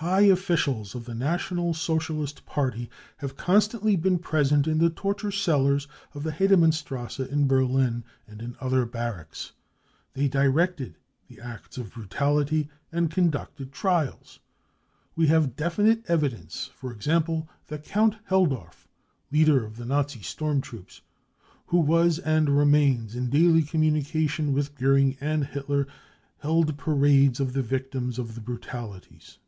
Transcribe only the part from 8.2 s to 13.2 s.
and in other barracks. They directed the acts of brutality, and